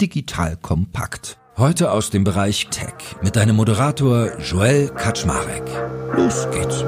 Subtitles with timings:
[0.00, 1.38] Digital Kompakt.
[1.56, 5.62] Heute aus dem Bereich Tech mit deinem Moderator Joel Kaczmarek.
[6.14, 6.84] Los geht's.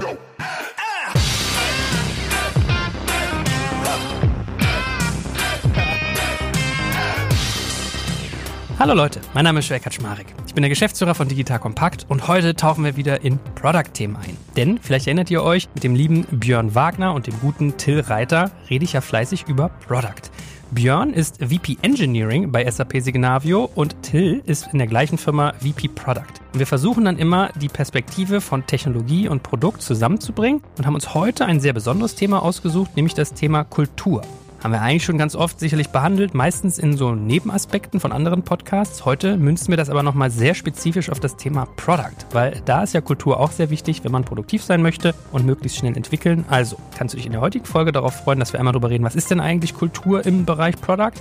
[8.78, 10.26] Hallo Leute, mein Name ist Joel Kaczmarek.
[10.46, 14.36] Ich bin der Geschäftsführer von Digital Kompakt und heute tauchen wir wieder in Product-Themen ein.
[14.56, 18.50] Denn, vielleicht erinnert ihr euch, mit dem lieben Björn Wagner und dem guten Till Reiter
[18.68, 20.30] rede ich ja fleißig über Product.
[20.70, 25.88] Björn ist VP Engineering bei SAP Signavio und Till ist in der gleichen Firma VP
[25.88, 26.42] Product.
[26.52, 31.46] Wir versuchen dann immer, die Perspektive von Technologie und Produkt zusammenzubringen und haben uns heute
[31.46, 34.20] ein sehr besonderes Thema ausgesucht, nämlich das Thema Kultur.
[34.62, 39.04] Haben wir eigentlich schon ganz oft sicherlich behandelt, meistens in so Nebenaspekten von anderen Podcasts.
[39.04, 42.92] Heute münzen wir das aber nochmal sehr spezifisch auf das Thema Product, weil da ist
[42.92, 46.44] ja Kultur auch sehr wichtig, wenn man produktiv sein möchte und möglichst schnell entwickeln.
[46.48, 49.04] Also kannst du dich in der heutigen Folge darauf freuen, dass wir einmal darüber reden,
[49.04, 51.12] was ist denn eigentlich Kultur im Bereich Product?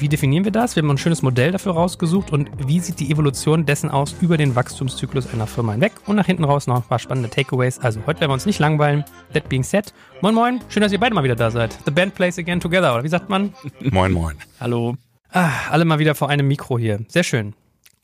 [0.00, 0.76] Wie definieren wir das?
[0.76, 4.36] Wir haben ein schönes Modell dafür rausgesucht und wie sieht die Evolution dessen aus über
[4.36, 7.80] den Wachstumszyklus einer Firma hinweg und nach hinten raus noch ein paar spannende Takeaways.
[7.80, 9.04] Also heute werden wir uns nicht langweilen.
[9.32, 11.76] That being said, moin moin, schön, dass ihr beide mal wieder da seid.
[11.84, 13.52] The band plays again together, oder wie sagt man?
[13.90, 14.36] Moin moin.
[14.60, 14.94] Hallo.
[15.32, 17.00] Ah, alle mal wieder vor einem Mikro hier.
[17.08, 17.54] Sehr schön.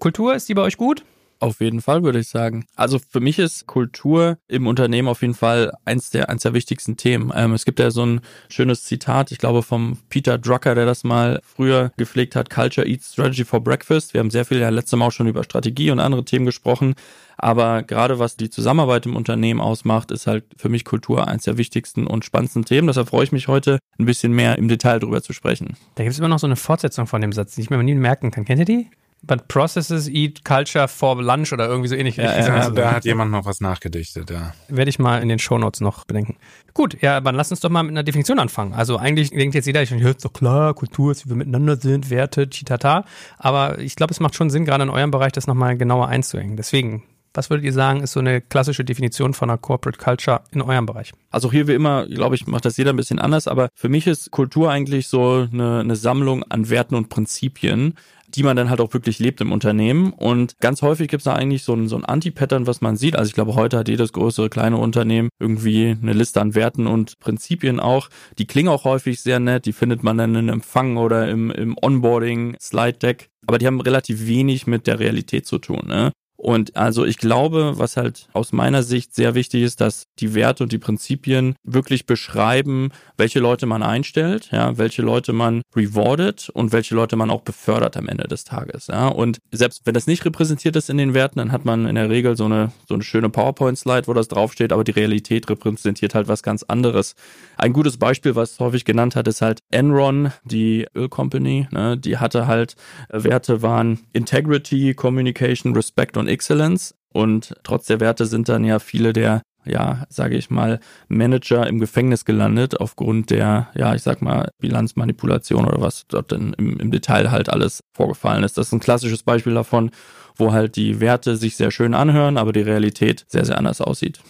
[0.00, 1.04] Kultur, ist die bei euch gut?
[1.40, 2.64] Auf jeden Fall, würde ich sagen.
[2.76, 6.96] Also für mich ist Kultur im Unternehmen auf jeden Fall eins der, eins der wichtigsten
[6.96, 7.32] Themen.
[7.34, 11.04] Ähm, es gibt ja so ein schönes Zitat, ich glaube vom Peter Drucker, der das
[11.04, 14.14] mal früher gepflegt hat, Culture Eats Strategy for Breakfast.
[14.14, 16.94] Wir haben sehr viel ja letztes Mal auch schon über Strategie und andere Themen gesprochen.
[17.36, 21.58] Aber gerade was die Zusammenarbeit im Unternehmen ausmacht, ist halt für mich Kultur eins der
[21.58, 22.86] wichtigsten und spannendsten Themen.
[22.86, 25.76] Deshalb freue ich mich heute, ein bisschen mehr im Detail drüber zu sprechen.
[25.96, 27.94] Da gibt es immer noch so eine Fortsetzung von dem Satz, die ich mir nie
[27.94, 28.44] merken kann.
[28.44, 28.88] Kennt ihr die?
[29.26, 32.16] But processes eat culture for lunch oder irgendwie so ähnlich.
[32.16, 34.52] Ja, ja, da hat jemand noch was nachgedichtet, ja.
[34.68, 36.36] Werde ich mal in den Shownotes noch bedenken.
[36.74, 38.74] Gut, ja, aber lass uns doch mal mit einer Definition anfangen.
[38.74, 42.10] Also eigentlich denkt jetzt jeder, ich höre doch klar, Kultur ist, wie wir miteinander sind,
[42.10, 43.04] Werte, chitata.
[43.38, 46.56] Aber ich glaube, es macht schon Sinn, gerade in eurem Bereich das nochmal genauer einzuhängen.
[46.56, 50.62] Deswegen, was würdet ihr sagen, ist so eine klassische Definition von einer Corporate Culture in
[50.62, 51.12] eurem Bereich?
[51.30, 54.06] Also hier wie immer, glaube ich, macht das jeder ein bisschen anders, aber für mich
[54.06, 57.94] ist Kultur eigentlich so eine, eine Sammlung an Werten und Prinzipien,
[58.28, 60.12] die man dann halt auch wirklich lebt im Unternehmen.
[60.12, 63.16] Und ganz häufig gibt es da eigentlich so ein, so ein Anti-Pattern, was man sieht.
[63.16, 67.18] Also ich glaube, heute hat jedes größere, kleine Unternehmen irgendwie eine Liste an Werten und
[67.20, 68.08] Prinzipien auch.
[68.38, 69.66] Die klingen auch häufig sehr nett.
[69.66, 73.30] Die findet man dann in Empfang oder im, im Onboarding-Slide-Deck.
[73.46, 75.86] Aber die haben relativ wenig mit der Realität zu tun.
[75.86, 76.12] Ne?
[76.44, 80.64] Und also ich glaube, was halt aus meiner Sicht sehr wichtig ist, dass die Werte
[80.64, 86.70] und die Prinzipien wirklich beschreiben, welche Leute man einstellt, ja, welche Leute man rewardet und
[86.70, 89.08] welche Leute man auch befördert am Ende des Tages, ja.
[89.08, 92.10] Und selbst wenn das nicht repräsentiert ist in den Werten, dann hat man in der
[92.10, 96.28] Regel so eine, so eine schöne PowerPoint-Slide, wo das draufsteht, aber die Realität repräsentiert halt
[96.28, 97.14] was ganz anderes.
[97.56, 102.46] Ein gutes Beispiel, was häufig genannt hat, ist halt Enron, die Ölcompany, ne, die hatte
[102.46, 102.76] halt
[103.08, 106.94] äh, Werte waren Integrity, Communication, Respect und Excellence.
[107.12, 111.78] Und trotz der Werte sind dann ja viele der ja, sage ich mal, Manager im
[111.78, 117.30] Gefängnis gelandet aufgrund der, ja, ich sag mal, Bilanzmanipulation oder was dort im, im Detail
[117.30, 118.58] halt alles vorgefallen ist.
[118.58, 119.90] Das ist ein klassisches Beispiel davon,
[120.36, 124.20] wo halt die Werte sich sehr schön anhören, aber die Realität sehr, sehr anders aussieht.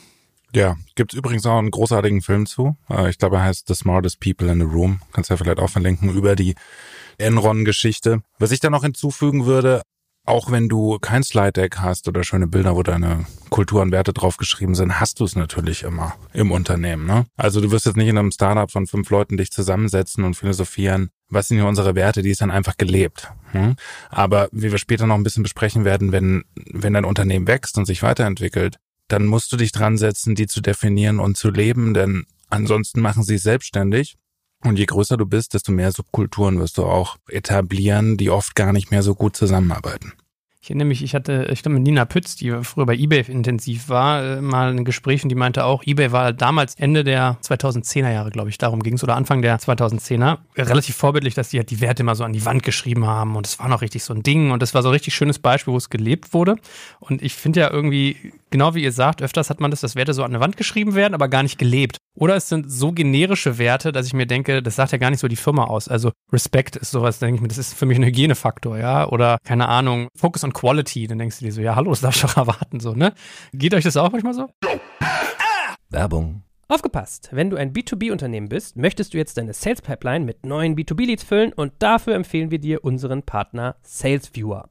[0.55, 2.77] Ja, gibt's übrigens auch einen großartigen Film zu.
[2.89, 5.01] Äh, ich glaube, er heißt The Smartest People in the Room.
[5.13, 6.55] Kannst ja vielleicht auch verlinken über die
[7.19, 8.23] Enron-Geschichte.
[8.39, 9.83] Was ich da noch hinzufügen würde,
[10.25, 14.13] auch wenn du kein Slide Deck hast oder schöne Bilder, wo deine Kultur und Werte
[14.13, 17.07] draufgeschrieben sind, hast du es natürlich immer im Unternehmen.
[17.07, 17.27] Ne?
[17.37, 21.11] Also du wirst jetzt nicht in einem Startup von fünf Leuten dich zusammensetzen und philosophieren,
[21.29, 23.31] was sind hier unsere Werte, die ist dann einfach gelebt.
[23.53, 23.77] Hm?
[24.09, 27.85] Aber wie wir später noch ein bisschen besprechen werden, wenn, wenn dein Unternehmen wächst und
[27.85, 32.25] sich weiterentwickelt, dann musst du dich dran setzen, die zu definieren und zu leben, denn
[32.49, 34.17] ansonsten machen sie es selbstständig
[34.65, 38.73] und je größer du bist, desto mehr Subkulturen wirst du auch etablieren, die oft gar
[38.73, 40.13] nicht mehr so gut zusammenarbeiten.
[40.65, 43.91] Ich erinnere mich, ich hatte, ich glaube mit Nina Pütz, die früher bei eBay intensiv
[43.91, 48.11] war, äh, mal ein Gespräch und die meinte auch, eBay war damals Ende der 2010er
[48.11, 51.69] Jahre, glaube ich, darum ging es, oder Anfang der 2010er, relativ vorbildlich, dass die halt
[51.69, 54.15] die Werte immer so an die Wand geschrieben haben und es war noch richtig so
[54.15, 56.57] ein Ding und das war so ein richtig schönes Beispiel, wo es gelebt wurde.
[56.99, 60.15] Und ich finde ja irgendwie, genau wie ihr sagt, öfters hat man das, dass Werte
[60.15, 61.99] so an der Wand geschrieben werden, aber gar nicht gelebt.
[62.17, 65.19] Oder es sind so generische Werte, dass ich mir denke, das sagt ja gar nicht
[65.19, 65.89] so die Firma aus.
[65.89, 69.09] Also Respect ist sowas, denke ich mir, das ist für mich ein Hygienefaktor, ja.
[69.09, 72.17] Oder keine Ahnung, Focus on Quality, dann denkst du dir so, ja, hallo, das darf
[72.17, 73.13] ich doch erwarten, so, ne?
[73.53, 74.49] Geht euch das auch manchmal so?
[75.91, 76.43] Werbung.
[76.67, 77.29] Aufgepasst!
[77.31, 81.53] Wenn du ein B2B-Unternehmen bist, möchtest du jetzt deine Sales Pipeline mit neuen B2B-Leads füllen
[81.53, 84.71] und dafür empfehlen wir dir unseren Partner SalesViewer.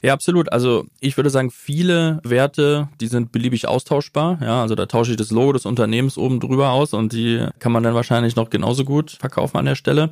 [0.00, 0.52] Ja, absolut.
[0.52, 4.38] Also ich würde sagen, viele Werte, die sind beliebig austauschbar.
[4.40, 7.72] Ja, also da tausche ich das Logo des Unternehmens oben drüber aus und die kann
[7.72, 10.10] man dann wahrscheinlich noch genauso gut verkaufen an der Stelle.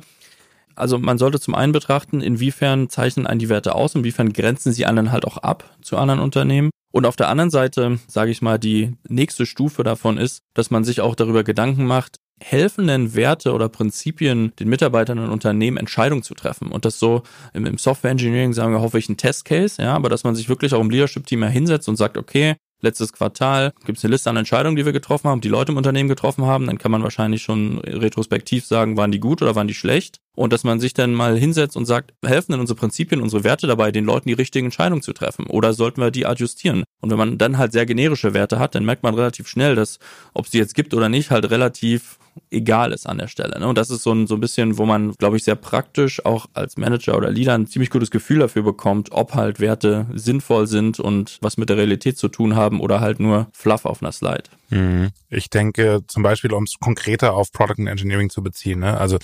[0.75, 4.85] Also man sollte zum einen betrachten, inwiefern zeichnen einen die Werte aus, inwiefern grenzen sie
[4.85, 6.69] anderen halt auch ab zu anderen Unternehmen.
[6.91, 10.83] Und auf der anderen Seite, sage ich mal, die nächste Stufe davon ist, dass man
[10.83, 16.23] sich auch darüber Gedanken macht, helfen denn Werte oder Prinzipien den Mitarbeitern und Unternehmen Entscheidungen
[16.23, 16.71] zu treffen?
[16.71, 17.23] Und das so
[17.53, 20.49] im, im Software Engineering sagen wir hoffe ich ein Testcase, ja, aber dass man sich
[20.49, 24.11] wirklich auch im Leadership Team mal hinsetzt und sagt, okay, letztes Quartal gibt es eine
[24.13, 26.91] Liste an Entscheidungen, die wir getroffen haben, die Leute im Unternehmen getroffen haben, dann kann
[26.91, 30.79] man wahrscheinlich schon retrospektiv sagen, waren die gut oder waren die schlecht und dass man
[30.79, 34.27] sich dann mal hinsetzt und sagt, helfen denn unsere Prinzipien, unsere Werte dabei, den Leuten
[34.27, 36.83] die richtigen Entscheidungen zu treffen oder sollten wir die adjustieren?
[37.01, 39.97] Und wenn man dann halt sehr generische Werte hat, dann merkt man relativ schnell, dass
[40.35, 42.19] ob es die jetzt gibt oder nicht, halt relativ
[42.51, 43.59] egal ist an der Stelle.
[43.59, 43.67] Ne?
[43.67, 46.45] Und das ist so ein, so ein bisschen, wo man, glaube ich, sehr praktisch auch
[46.53, 50.99] als Manager oder Leader ein ziemlich gutes Gefühl dafür bekommt, ob halt Werte sinnvoll sind
[50.99, 54.43] und was mit der Realität zu tun haben oder halt nur Fluff auf einer Slide.
[54.69, 55.09] Mhm.
[55.29, 58.97] Ich denke zum Beispiel, um es konkreter auf Product and Engineering zu beziehen, ne?
[58.97, 59.17] also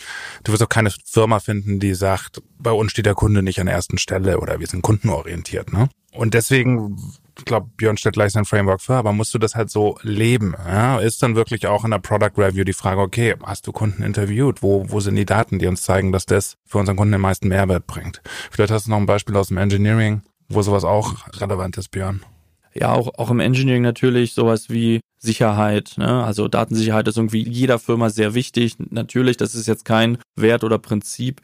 [0.43, 3.67] du wirst auch keine Firma finden, die sagt, bei uns steht der Kunde nicht an
[3.67, 5.73] ersten Stelle oder wir sind kundenorientiert.
[5.73, 5.89] Ne?
[6.13, 6.97] Und deswegen,
[7.37, 10.55] ich glaube, Björn stellt gleich sein Framework vor, aber musst du das halt so leben?
[10.65, 10.99] Ja?
[10.99, 14.61] Ist dann wirklich auch in der Product Review die Frage, okay, hast du Kunden interviewt?
[14.61, 17.47] Wo, wo sind die Daten, die uns zeigen, dass das für unseren Kunden den meisten
[17.47, 18.21] Mehrwert bringt?
[18.51, 22.23] Vielleicht hast du noch ein Beispiel aus dem Engineering, wo sowas auch relevant ist, Björn.
[22.73, 25.93] Ja, auch, auch im Engineering natürlich sowas wie Sicherheit.
[25.97, 26.23] Ne?
[26.23, 28.75] Also Datensicherheit ist irgendwie jeder Firma sehr wichtig.
[28.89, 31.41] Natürlich, das ist jetzt kein Wert oder Prinzip,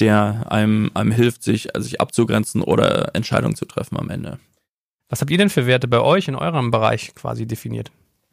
[0.00, 4.38] der einem, einem hilft, sich, sich abzugrenzen oder Entscheidungen zu treffen am Ende.
[5.08, 7.92] Was habt ihr denn für Werte bei euch in eurem Bereich quasi definiert?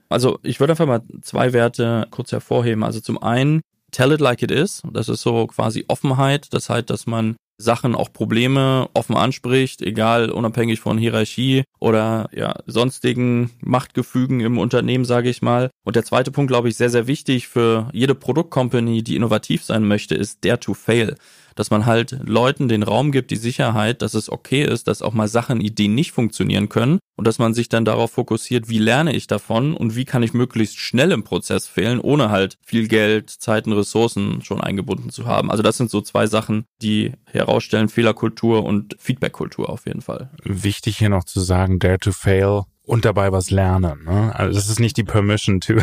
[0.10, 2.84] Also ich würde einfach mal zwei Werte kurz hervorheben.
[2.84, 3.62] Also zum einen
[3.92, 4.82] Tell it like it is.
[4.92, 6.54] Das ist so quasi Offenheit.
[6.54, 12.56] Das heißt, dass man Sachen, auch Probleme offen anspricht, egal unabhängig von Hierarchie oder ja
[12.66, 15.70] sonstigen Machtgefügen im Unternehmen, sage ich mal.
[15.84, 19.86] Und der zweite Punkt, glaube ich, sehr sehr wichtig für jede Produktcompany, die innovativ sein
[19.86, 21.16] möchte, ist dare to fail
[21.60, 25.12] dass man halt Leuten den Raum gibt, die Sicherheit, dass es okay ist, dass auch
[25.12, 29.14] mal Sachen, Ideen nicht funktionieren können und dass man sich dann darauf fokussiert, wie lerne
[29.14, 33.30] ich davon und wie kann ich möglichst schnell im Prozess fehlen, ohne halt viel Geld,
[33.30, 35.52] Zeit und Ressourcen schon eingebunden zu haben.
[35.52, 40.32] Also das sind so zwei Sachen, die herausstellen Fehlerkultur und Feedbackkultur auf jeden Fall.
[40.46, 44.06] Wichtig hier noch zu sagen, dare to fail und dabei was lernen.
[44.06, 44.34] Ne?
[44.34, 45.74] Also das ist nicht die Permission to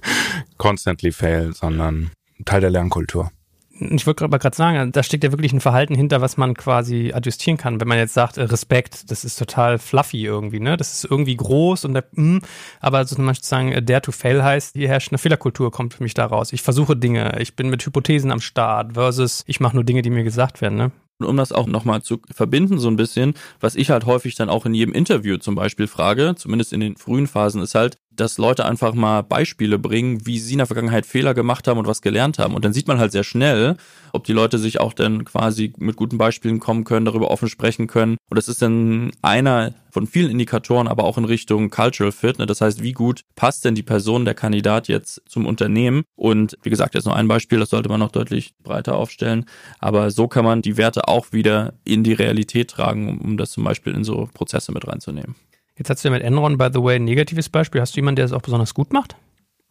[0.56, 2.12] constantly fail, sondern
[2.44, 3.32] Teil der Lernkultur
[3.78, 7.12] ich wollte aber gerade sagen, da steckt ja wirklich ein Verhalten hinter, was man quasi
[7.12, 7.80] adjustieren kann.
[7.80, 10.76] Wenn man jetzt sagt, äh, Respekt, das ist total fluffy irgendwie, ne?
[10.76, 12.38] Das ist irgendwie groß und der, mm,
[12.80, 15.94] aber so zum Beispiel sagen, äh, dare to fail heißt, hier herrscht eine Fehlerkultur, kommt
[15.94, 16.52] für mich daraus.
[16.52, 20.10] Ich versuche Dinge, ich bin mit Hypothesen am Start versus ich mache nur Dinge, die
[20.10, 20.92] mir gesagt werden, ne?
[21.18, 24.50] Und um das auch nochmal zu verbinden, so ein bisschen, was ich halt häufig dann
[24.50, 28.38] auch in jedem Interview zum Beispiel frage, zumindest in den frühen Phasen, ist halt, dass
[28.38, 32.02] Leute einfach mal Beispiele bringen, wie sie in der Vergangenheit Fehler gemacht haben und was
[32.02, 32.54] gelernt haben.
[32.54, 33.76] Und dann sieht man halt sehr schnell,
[34.12, 37.86] ob die Leute sich auch dann quasi mit guten Beispielen kommen können, darüber offen sprechen
[37.86, 38.16] können.
[38.28, 42.38] Und das ist dann einer von vielen Indikatoren, aber auch in Richtung Cultural Fit.
[42.38, 42.46] Ne?
[42.46, 46.02] Das heißt, wie gut passt denn die Person, der Kandidat jetzt zum Unternehmen?
[46.16, 49.46] Und wie gesagt, jetzt nur ein Beispiel, das sollte man noch deutlich breiter aufstellen.
[49.78, 53.64] Aber so kann man die Werte auch wieder in die Realität tragen, um das zum
[53.64, 55.34] Beispiel in so Prozesse mit reinzunehmen.
[55.78, 57.80] Jetzt hast du ja mit Enron, by the way, ein negatives Beispiel.
[57.80, 59.16] Hast du jemanden, der es auch besonders gut macht?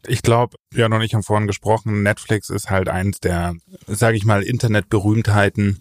[0.07, 3.55] Ich glaube, ja, noch nicht haben vorhin gesprochen, Netflix ist halt eins der,
[3.88, 5.79] sage ich mal, Internetberühmtheiten,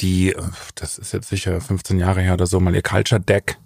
[0.00, 0.34] die,
[0.74, 3.58] das ist jetzt sicher 15 Jahre her oder so, mal ihr Culture Deck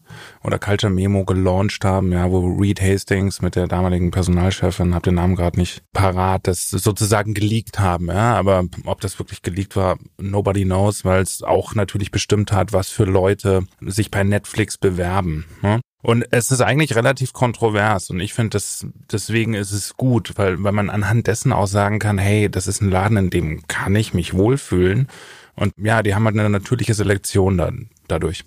[0.42, 5.14] oder Culture Memo gelauncht haben, ja, wo Reed Hastings mit der damaligen Personalchefin, hab den
[5.14, 9.98] Namen gerade nicht parat, das sozusagen geleakt haben, ja, aber ob das wirklich geleakt war,
[10.18, 15.46] nobody knows, weil es auch natürlich bestimmt hat, was für Leute sich bei Netflix bewerben.
[15.62, 15.80] Ne?
[16.02, 20.62] Und es ist eigentlich relativ kontrovers und ich finde, das, deswegen ist es gut, weil,
[20.62, 23.94] weil man anhand dessen auch sagen kann, hey, das ist ein Laden, in dem kann
[23.94, 25.08] ich mich wohlfühlen.
[25.56, 28.44] Und ja, die haben halt eine natürliche Selektion dann dadurch.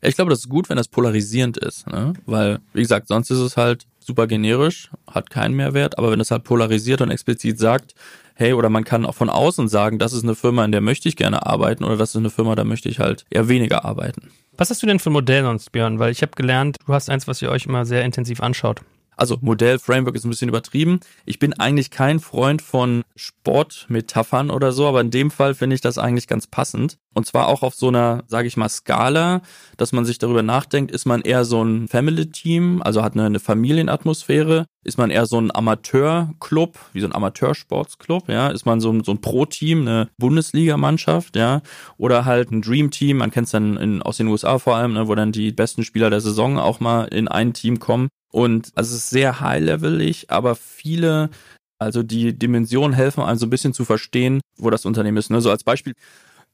[0.00, 2.12] Ich glaube, das ist gut, wenn das polarisierend ist, ne?
[2.26, 6.30] weil, wie gesagt, sonst ist es halt super generisch, hat keinen Mehrwert, aber wenn es
[6.30, 7.94] halt polarisiert und explizit sagt,
[8.34, 11.08] hey, oder man kann auch von außen sagen, das ist eine Firma, in der möchte
[11.08, 14.30] ich gerne arbeiten oder das ist eine Firma, da möchte ich halt eher weniger arbeiten.
[14.58, 15.98] Was hast du denn für ein Modell sonst, Björn?
[15.98, 18.80] Weil ich habe gelernt, du hast eins, was ihr euch immer sehr intensiv anschaut.
[19.16, 21.00] Also Modell, Framework ist ein bisschen übertrieben.
[21.24, 25.80] Ich bin eigentlich kein Freund von Sportmetaphern oder so, aber in dem Fall finde ich
[25.80, 26.98] das eigentlich ganz passend.
[27.14, 29.40] Und zwar auch auf so einer, sage ich mal, Skala,
[29.78, 34.66] dass man sich darüber nachdenkt, ist man eher so ein Family-Team, also hat eine, Familienatmosphäre,
[34.84, 39.02] ist man eher so ein Amateurclub, wie so ein Amateursportsclub, ja, ist man so, ein
[39.02, 41.62] so ein Pro-Team, eine Bundesligamannschaft, ja,
[41.96, 45.08] oder halt ein Dream-Team, man kennt es dann in, aus den USA vor allem, ne,
[45.08, 48.08] wo dann die besten Spieler der Saison auch mal in ein Team kommen.
[48.36, 51.30] Und also es ist sehr high-levelig, aber viele,
[51.78, 55.30] also die Dimensionen helfen einem so ein bisschen zu verstehen, wo das Unternehmen ist.
[55.30, 55.40] Ne?
[55.40, 55.94] So als Beispiel,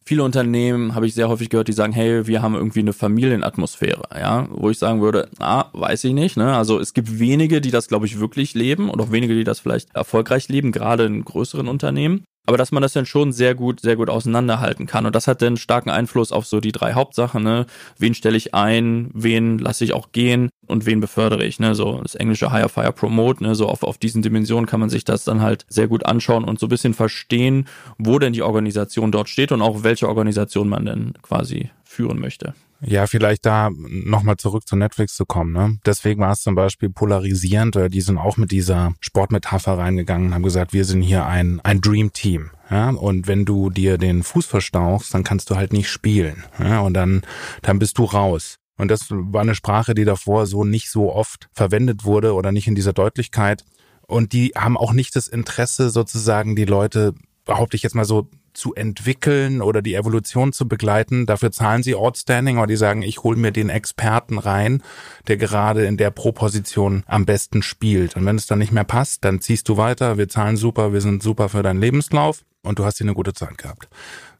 [0.05, 4.03] viele Unternehmen habe ich sehr häufig gehört, die sagen, hey, wir haben irgendwie eine Familienatmosphäre,
[4.15, 6.57] ja, wo ich sagen würde, ah, weiß ich nicht, ne?
[6.57, 9.59] Also es gibt wenige, die das, glaube ich, wirklich leben und auch wenige, die das
[9.59, 13.81] vielleicht erfolgreich leben, gerade in größeren Unternehmen aber dass man das dann schon sehr gut,
[13.81, 15.07] sehr gut auseinanderhalten kann.
[15.07, 17.67] Und das hat dann starken Einfluss auf so die drei Hauptsachen, ne?
[17.99, 21.75] Wen stelle ich ein, wen lasse ich auch gehen und wen befördere ich, ne?
[21.75, 23.55] So das englische Hire, Fire, Promote, ne?
[23.55, 26.59] So auf, auf diesen Dimensionen kann man sich das dann halt sehr gut anschauen und
[26.59, 27.69] so ein bisschen verstehen,
[27.99, 32.55] wo denn die Organisation dort steht und auch welche Organisation man denn quasi führen möchte.
[32.85, 35.53] Ja, vielleicht da nochmal zurück zu Netflix zu kommen.
[35.53, 35.79] Ne?
[35.87, 40.43] Deswegen war es zum Beispiel polarisierend, die sind auch mit dieser Sportmetapher reingegangen und haben
[40.43, 42.51] gesagt, wir sind hier ein, ein Dream Team.
[42.71, 42.91] Ja?
[42.91, 46.45] Und wenn du dir den Fuß verstauchst, dann kannst du halt nicht spielen.
[46.59, 46.81] Ja?
[46.81, 47.23] Und dann,
[47.63, 48.57] dann bist du raus.
[48.77, 52.67] Und das war eine Sprache, die davor so nicht so oft verwendet wurde oder nicht
[52.67, 53.65] in dieser Deutlichkeit.
[54.09, 58.29] Und die haben auch nicht das Interesse, sozusagen die Leute, behaupte ich jetzt mal so,
[58.53, 61.27] zu entwickeln oder die Evolution zu begleiten.
[61.27, 64.83] Dafür zahlen sie Outstanding oder die sagen, ich hole mir den Experten rein,
[65.29, 68.17] der gerade in der Pro-Position am besten spielt.
[68.17, 71.01] Und wenn es dann nicht mehr passt, dann ziehst du weiter, wir zahlen super, wir
[71.01, 73.89] sind super für deinen Lebenslauf und du hast hier eine gute Zeit gehabt.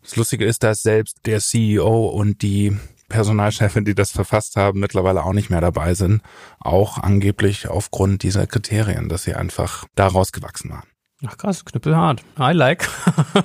[0.03, 2.77] Das Lustige ist, dass selbst der CEO und die
[3.09, 6.23] Personalchefin, die das verfasst haben, mittlerweile auch nicht mehr dabei sind.
[6.59, 10.92] Auch angeblich aufgrund dieser Kriterien, dass sie einfach daraus gewachsen waren.
[11.25, 12.21] Ach krass, knüppelhart.
[12.39, 12.89] I like.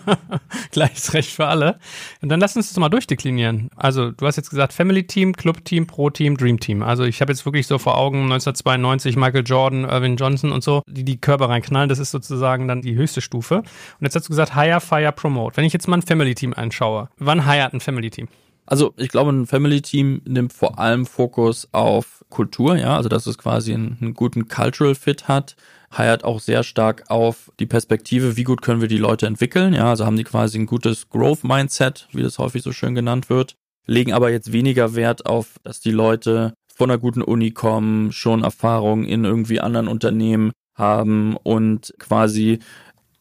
[0.71, 1.77] Gleiches Recht für alle.
[2.21, 3.69] Und dann lass uns das mal durchdeklinieren.
[3.75, 6.81] Also, du hast jetzt gesagt Family Team, Club Team, Pro Team, Dream Team.
[6.81, 10.81] Also, ich habe jetzt wirklich so vor Augen 1992 Michael Jordan, Irvin Johnson und so,
[10.87, 11.87] die die Körper reinknallen.
[11.87, 13.57] Das ist sozusagen dann die höchste Stufe.
[13.57, 13.65] Und
[14.01, 15.57] jetzt hast du gesagt Hire, Fire, Promote.
[15.57, 18.27] Wenn ich jetzt mal ein Family Team anschaue, wann hired ein Family Team?
[18.65, 23.25] Also ich glaube, ein Family Team nimmt vor allem Fokus auf Kultur, ja, also dass
[23.25, 25.55] es quasi einen, einen guten Cultural Fit hat
[25.95, 29.73] heiert auch sehr stark auf die Perspektive, wie gut können wir die Leute entwickeln.
[29.73, 33.29] Ja, also haben die quasi ein gutes Growth Mindset, wie das häufig so schön genannt
[33.29, 38.11] wird, legen aber jetzt weniger Wert auf, dass die Leute von einer guten Uni kommen,
[38.11, 42.59] schon Erfahrung in irgendwie anderen Unternehmen haben und quasi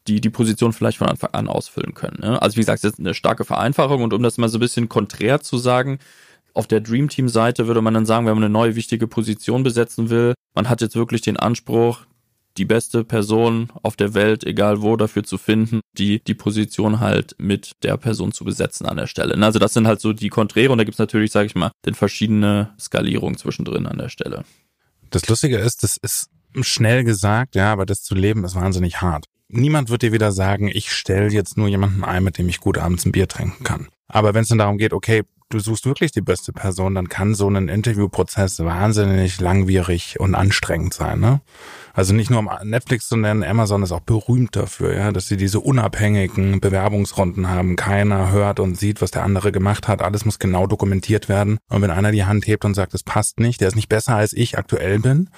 [0.07, 2.19] die die Position vielleicht von Anfang an ausfüllen können.
[2.21, 2.41] Ne?
[2.41, 4.89] Also wie gesagt, das ist eine starke Vereinfachung und um das mal so ein bisschen
[4.89, 5.99] konträr zu sagen,
[6.55, 9.63] auf der Dream Team Seite würde man dann sagen, wenn man eine neue wichtige Position
[9.63, 12.07] besetzen will, man hat jetzt wirklich den Anspruch,
[12.57, 17.35] die beste Person auf der Welt, egal wo, dafür zu finden, die die Position halt
[17.39, 19.37] mit der Person zu besetzen an der Stelle.
[19.45, 21.95] Also das sind halt so die Konträre und da gibt's natürlich, sage ich mal, den
[21.95, 24.45] verschiedene Skalierungen zwischendrin an der Stelle.
[25.11, 26.31] Das Lustige ist, das ist
[26.63, 29.27] schnell gesagt, ja, aber das zu leben ist wahnsinnig hart.
[29.49, 32.79] Niemand wird dir wieder sagen, ich stelle jetzt nur jemanden ein, mit dem ich gut
[32.79, 33.89] abends ein Bier trinken kann.
[34.09, 37.35] Aber wenn es dann darum geht, okay, du suchst wirklich die beste Person, dann kann
[37.35, 41.21] so ein Interviewprozess wahnsinnig langwierig und anstrengend sein.
[41.21, 41.41] Ne?
[41.95, 45.61] Also nicht nur Netflix zu nennen, Amazon ist auch berühmt dafür, ja, dass sie diese
[45.61, 47.77] unabhängigen Bewerbungsrunden haben.
[47.77, 50.03] Keiner hört und sieht, was der andere gemacht hat.
[50.03, 51.59] Alles muss genau dokumentiert werden.
[51.69, 54.17] Und wenn einer die Hand hebt und sagt, es passt nicht, der ist nicht besser
[54.17, 55.31] als ich aktuell bin,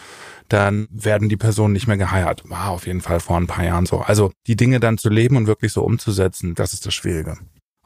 [0.49, 2.43] dann werden die Personen nicht mehr geheiert.
[2.49, 3.99] War auf jeden Fall vor ein paar Jahren so.
[3.99, 7.37] Also die Dinge dann zu leben und wirklich so umzusetzen, das ist das Schwierige.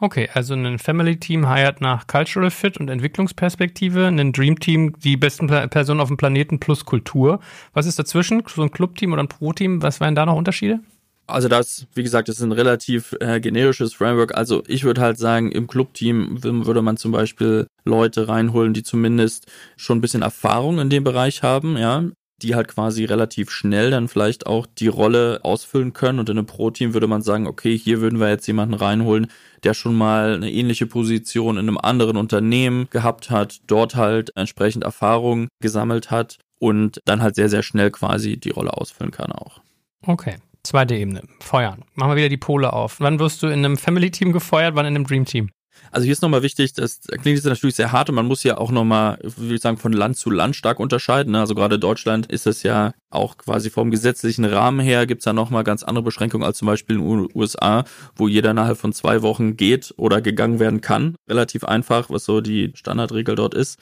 [0.02, 5.16] Okay, also ein Family Team hired nach Cultural Fit und Entwicklungsperspektive, ein Dream Team die
[5.16, 7.38] besten Personen auf dem Planeten plus Kultur.
[7.73, 8.42] Was ist dazwischen?
[8.52, 9.80] So ein Club-Team oder ein Pro-Team?
[9.80, 10.80] Was wären da noch Unterschiede?
[11.28, 14.37] Also das, wie gesagt, das ist ein relativ äh, generisches Framework.
[14.37, 19.47] Also ich würde halt sagen, im Club-Team würde man zum Beispiel Leute reinholen, die zumindest
[19.76, 22.02] schon ein bisschen Erfahrung in dem Bereich haben, ja,
[22.42, 26.18] die halt quasi relativ schnell dann vielleicht auch die Rolle ausfüllen können.
[26.18, 29.28] Und in einem Pro-Team würde man sagen, okay, hier würden wir jetzt jemanden reinholen,
[29.62, 34.84] der schon mal eine ähnliche Position in einem anderen Unternehmen gehabt hat, dort halt entsprechend
[34.84, 39.61] Erfahrung gesammelt hat und dann halt sehr, sehr schnell quasi die Rolle ausfüllen kann auch.
[40.06, 40.37] Okay.
[40.64, 41.22] Zweite Ebene.
[41.40, 41.84] Feuern.
[41.94, 43.00] Machen wir wieder die Pole auf.
[43.00, 45.50] Wann wirst du in einem Family-Team gefeuert, wann in einem Dream-Team?
[45.91, 48.57] Also hier ist nochmal wichtig, das klingt jetzt natürlich sehr hart und man muss ja
[48.57, 51.33] auch nochmal, würde ich sagen, von Land zu Land stark unterscheiden.
[51.33, 51.41] Ne?
[51.41, 55.65] Also gerade Deutschland ist es ja auch quasi vom gesetzlichen Rahmen her gibt's ja nochmal
[55.65, 57.85] ganz andere Beschränkungen als zum Beispiel in den USA,
[58.17, 61.17] wo jeder innerhalb von zwei Wochen geht oder gegangen werden kann.
[61.29, 63.79] Relativ einfach, was so die Standardregel dort ist.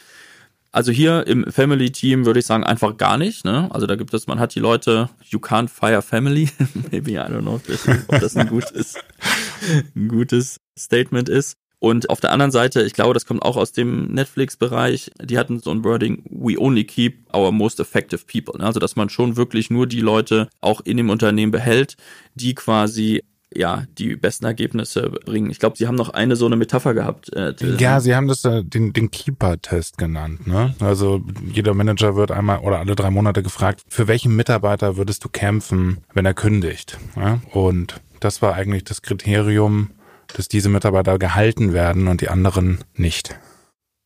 [0.72, 3.44] Also hier im Family Team würde ich sagen einfach gar nicht.
[3.44, 3.68] Ne?
[3.72, 6.48] Also da gibt es, man hat die Leute, you can't fire family.
[6.92, 8.94] Maybe I don't know, ob das ein gutes,
[9.96, 11.56] ein gutes Statement ist.
[11.80, 15.60] Und auf der anderen Seite, ich glaube, das kommt auch aus dem Netflix-Bereich, die hatten
[15.60, 18.58] so ein Wording, we only keep our most effective people.
[18.58, 18.66] Ne?
[18.66, 21.96] Also, dass man schon wirklich nur die Leute auch in dem Unternehmen behält,
[22.34, 23.22] die quasi
[23.52, 25.50] ja, die besten Ergebnisse bringen.
[25.50, 27.32] Ich glaube, sie haben noch eine so eine Metapher gehabt.
[27.34, 30.46] Äh, ja, sie haben das äh, den, den Keeper-Test genannt.
[30.46, 30.74] Ne?
[30.80, 31.22] Also
[31.52, 35.98] jeder Manager wird einmal oder alle drei Monate gefragt, für welchen Mitarbeiter würdest du kämpfen,
[36.14, 36.98] wenn er kündigt?
[37.16, 37.40] Ja?
[37.52, 39.90] Und das war eigentlich das Kriterium,
[40.36, 43.38] dass diese Mitarbeiter gehalten werden und die anderen nicht.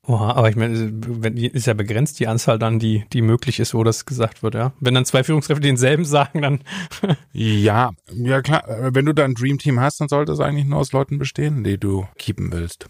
[0.06, 0.92] Oha, aber ich meine,
[1.34, 4.72] ist ja begrenzt die Anzahl dann, die, die möglich ist, wo das gesagt wird, ja?
[4.78, 6.60] Wenn dann zwei Führungskräfte denselben sagen, dann.
[7.32, 8.64] ja, ja klar.
[8.92, 11.64] Wenn du da ein Dream Team hast, dann sollte es eigentlich nur aus Leuten bestehen,
[11.64, 12.86] die du keepen willst.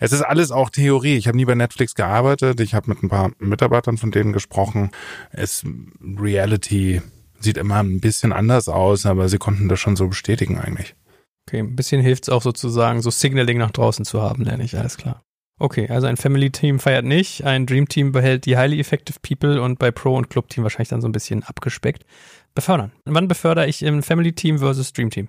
[0.00, 1.16] Es ist alles auch Theorie.
[1.16, 2.60] Ich habe nie bei Netflix gearbeitet.
[2.60, 4.90] Ich habe mit ein paar Mitarbeitern von denen gesprochen.
[5.30, 5.64] Es
[6.00, 7.02] Reality
[7.40, 10.96] sieht immer ein bisschen anders aus, aber sie konnten das schon so bestätigen eigentlich.
[11.48, 14.76] Okay, ein bisschen hilft es auch sozusagen, so Signaling nach draußen zu haben, nenne ich,
[14.76, 15.22] alles klar.
[15.58, 19.90] Okay, also ein Family-Team feiert nicht, ein Dream-Team behält die highly effective people und bei
[19.90, 22.04] Pro- und Club-Team wahrscheinlich dann so ein bisschen abgespeckt.
[22.54, 22.92] Befördern.
[23.06, 25.28] Wann befördere ich im Family-Team versus Dream-Team?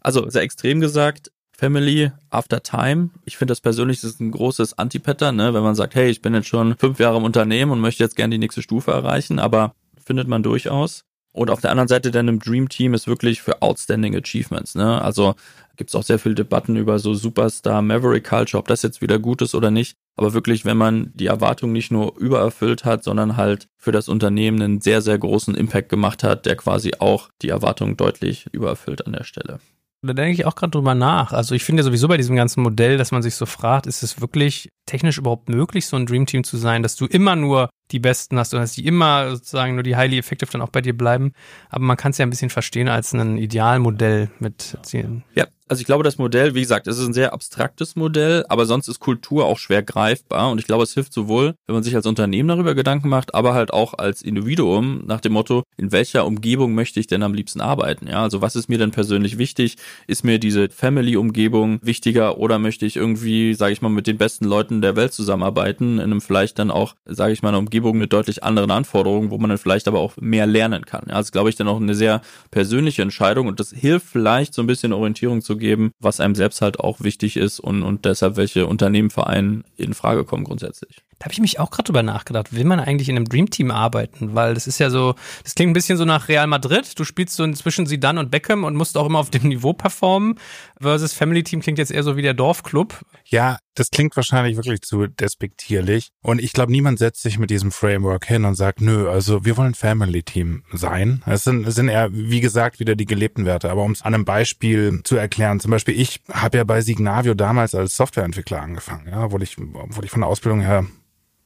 [0.00, 3.10] Also sehr extrem gesagt, Family after Time.
[3.24, 5.52] Ich finde das persönlich das ist ein großes Anti-Pattern, ne?
[5.52, 8.14] wenn man sagt, hey, ich bin jetzt schon fünf Jahre im Unternehmen und möchte jetzt
[8.14, 11.04] gerne die nächste Stufe erreichen, aber findet man durchaus.
[11.36, 14.74] Und auf der anderen Seite dann im Dream Team ist wirklich für Outstanding Achievements.
[14.74, 15.02] Ne?
[15.02, 15.34] Also
[15.76, 19.18] gibt es auch sehr viele Debatten über so Superstar Maverick Culture, ob das jetzt wieder
[19.18, 19.98] gut ist oder nicht.
[20.16, 24.62] Aber wirklich, wenn man die Erwartung nicht nur übererfüllt hat, sondern halt für das Unternehmen
[24.62, 29.12] einen sehr, sehr großen Impact gemacht hat, der quasi auch die Erwartung deutlich übererfüllt an
[29.12, 29.60] der Stelle.
[30.02, 31.32] Da denke ich auch gerade drüber nach.
[31.32, 34.02] Also ich finde ja sowieso bei diesem ganzen Modell, dass man sich so fragt, ist
[34.02, 37.70] es wirklich technisch überhaupt möglich, so ein Dream Team zu sein, dass du immer nur
[37.90, 40.80] die Besten hast und dass die immer sozusagen nur die highly effective dann auch bei
[40.80, 41.32] dir bleiben.
[41.70, 45.24] Aber man kann es ja ein bisschen verstehen als ein Idealmodell mit Zielen.
[45.34, 48.66] Ja, also ich glaube, das Modell, wie gesagt, es ist ein sehr abstraktes Modell, aber
[48.66, 51.96] sonst ist Kultur auch schwer greifbar und ich glaube, es hilft sowohl, wenn man sich
[51.96, 56.24] als Unternehmen darüber Gedanken macht, aber halt auch als Individuum nach dem Motto, in welcher
[56.24, 58.06] Umgebung möchte ich denn am liebsten arbeiten?
[58.06, 59.76] Ja, also was ist mir denn persönlich wichtig?
[60.06, 64.44] Ist mir diese Family-Umgebung wichtiger oder möchte ich irgendwie, sage ich mal, mit den besten
[64.44, 68.12] Leuten der Welt zusammenarbeiten, in einem vielleicht dann auch, sage ich mal, einer Umgebung mit
[68.12, 71.06] deutlich anderen Anforderungen, wo man dann vielleicht aber auch mehr lernen kann.
[71.08, 72.20] Ja, also glaube ich dann auch eine sehr
[72.52, 76.60] persönliche Entscheidung und das hilft vielleicht so ein bisschen Orientierung zu geben, was einem selbst
[76.60, 81.05] halt auch wichtig ist und, und deshalb welche Unternehmen, Vereine in Frage kommen grundsätzlich.
[81.18, 82.54] Da habe ich mich auch gerade drüber nachgedacht.
[82.54, 84.34] Will man eigentlich in einem Dreamteam arbeiten?
[84.34, 86.98] Weil das ist ja so, das klingt ein bisschen so nach Real Madrid.
[86.98, 90.38] Du spielst so inzwischen Zidane und Beckham und musst auch immer auf dem Niveau performen.
[90.78, 93.00] Versus Family Team klingt jetzt eher so wie der Dorfclub.
[93.24, 96.10] Ja, das klingt wahrscheinlich wirklich zu despektierlich.
[96.22, 99.56] Und ich glaube, niemand setzt sich mit diesem Framework hin und sagt, nö, also wir
[99.56, 101.22] wollen Family Team sein.
[101.26, 103.70] Es sind, sind eher, wie gesagt, wieder die gelebten Werte.
[103.70, 107.34] Aber um es an einem Beispiel zu erklären, zum Beispiel ich habe ja bei Signavio
[107.34, 110.86] damals als Softwareentwickler angefangen, ja, obwohl ich, obwohl ich von der Ausbildung her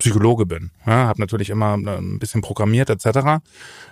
[0.00, 0.70] Psychologe bin.
[0.86, 3.40] Ja, habe natürlich immer äh, ein bisschen programmiert etc.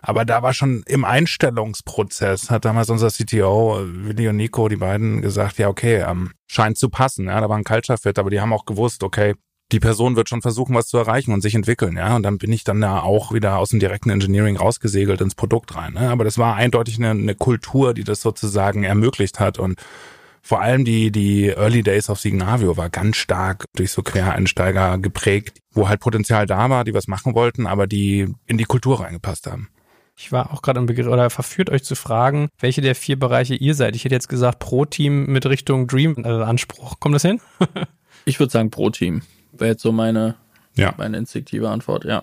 [0.03, 5.23] Aber da war schon im Einstellungsprozess, hat damals unser CTO, Willi und Nico, die beiden
[5.23, 7.27] gesagt, ja okay, ähm, scheint zu passen.
[7.27, 9.35] Ja, da war ein Culture Fit, aber die haben auch gewusst, okay,
[9.71, 12.17] die Person wird schon versuchen, was zu erreichen und sich entwickeln, ja.
[12.17, 15.77] Und dann bin ich dann da auch wieder aus dem direkten Engineering rausgesegelt ins Produkt
[15.77, 15.93] rein.
[15.93, 16.09] Ne?
[16.09, 19.79] Aber das war eindeutig eine, eine Kultur, die das sozusagen ermöglicht hat und
[20.49, 25.59] vor allem die, die Early Days of Signavio war ganz stark durch so Quereinsteiger geprägt,
[25.73, 29.47] wo halt Potenzial da war, die was machen wollten, aber die in die Kultur reingepasst
[29.47, 29.69] haben.
[30.17, 33.57] Ich war auch gerade im Begriff oder verführt euch zu fragen, welche der vier Bereiche
[33.57, 33.95] ihr seid.
[33.95, 36.93] Ich hätte jetzt gesagt Pro-Team mit Richtung Dream-Anspruch.
[36.93, 37.43] Äh, Kommt das hin?
[38.25, 39.21] ich würde sagen Pro-Team.
[39.53, 40.37] Wäre jetzt so meine,
[40.77, 40.95] ja.
[40.97, 42.23] meine instinktive Antwort, ja.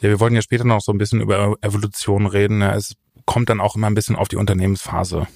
[0.00, 2.62] Ja, wir wollen ja später noch so ein bisschen über Evolution reden.
[2.62, 2.94] Ja, es
[3.26, 5.26] kommt dann auch immer ein bisschen auf die Unternehmensphase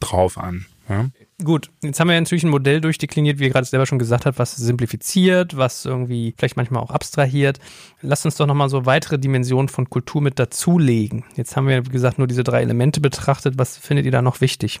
[0.00, 0.64] drauf an.
[0.88, 1.06] Ja?
[1.42, 4.38] Gut, jetzt haben wir natürlich ein Modell durchdekliniert, wie ihr gerade selber schon gesagt habt,
[4.38, 7.58] was simplifiziert, was irgendwie vielleicht manchmal auch abstrahiert.
[8.02, 11.24] Lasst uns doch nochmal so weitere Dimensionen von Kultur mit dazulegen.
[11.34, 13.58] Jetzt haben wir, wie gesagt, nur diese drei Elemente betrachtet.
[13.58, 14.80] Was findet ihr da noch wichtig?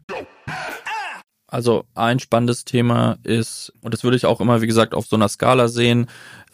[1.51, 5.17] Also ein spannendes Thema ist, und das würde ich auch immer, wie gesagt, auf so
[5.17, 6.07] einer Skala sehen,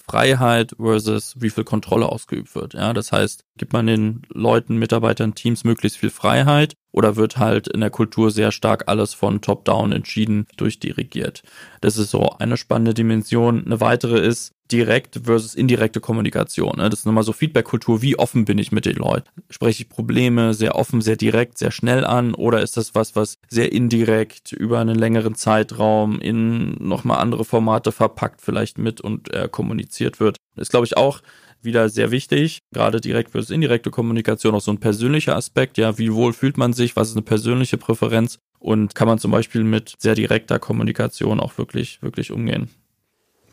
[0.09, 2.73] Freiheit versus wie viel Kontrolle ausgeübt wird.
[2.73, 7.67] Ja, das heißt, gibt man den Leuten, Mitarbeitern, Teams möglichst viel Freiheit oder wird halt
[7.67, 11.43] in der Kultur sehr stark alles von top-down entschieden durchdirigiert.
[11.81, 13.65] Das ist so eine spannende Dimension.
[13.65, 16.73] Eine weitere ist direkt versus indirekte Kommunikation.
[16.77, 16.89] Ne?
[16.89, 18.01] Das ist nochmal so Feedback-Kultur.
[18.01, 19.27] Wie offen bin ich mit den Leuten?
[19.49, 23.37] Spreche ich Probleme sehr offen, sehr direkt, sehr schnell an oder ist das was, was
[23.49, 29.47] sehr indirekt über einen längeren Zeitraum in nochmal andere Formate verpackt vielleicht mit und äh,
[29.49, 30.37] kommuniziert wird?
[30.55, 31.21] Das ist, glaube ich, auch
[31.61, 36.13] wieder sehr wichtig, gerade direkt versus indirekte Kommunikation, auch so ein persönlicher Aspekt, ja, wie
[36.13, 39.93] wohl fühlt man sich, was ist eine persönliche Präferenz und kann man zum Beispiel mit
[39.99, 42.69] sehr direkter Kommunikation auch wirklich, wirklich umgehen.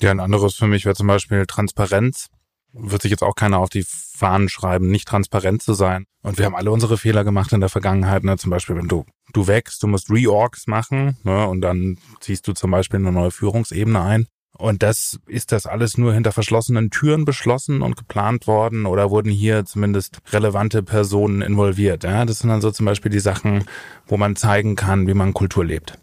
[0.05, 2.29] Ja, ein anderes für mich wäre zum Beispiel Transparenz.
[2.75, 6.05] Wird sich jetzt auch keiner auf die Fahnen schreiben, nicht transparent zu sein.
[6.23, 8.23] Und wir haben alle unsere Fehler gemacht in der Vergangenheit.
[8.23, 8.37] Ne?
[8.37, 11.49] Zum Beispiel, wenn du, du wächst, du musst Reorgs machen ne?
[11.49, 14.27] und dann ziehst du zum Beispiel eine neue Führungsebene ein.
[14.59, 19.33] Und das ist das alles nur hinter verschlossenen Türen beschlossen und geplant worden oder wurden
[19.33, 22.05] hier zumindest relevante Personen involviert.
[22.05, 22.27] Ja?
[22.27, 23.65] Das sind dann so zum Beispiel die Sachen,
[24.07, 25.99] wo man zeigen kann, wie man Kultur lebt.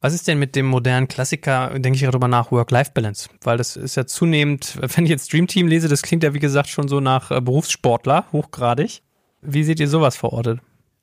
[0.00, 3.30] Was ist denn mit dem modernen Klassiker, denke ich darüber nach, Work-Life-Balance?
[3.42, 6.38] Weil das ist ja zunehmend, wenn ich jetzt Dream Team lese, das klingt ja wie
[6.38, 9.02] gesagt schon so nach äh, Berufssportler, hochgradig.
[9.40, 10.60] Wie seht ihr sowas verortet?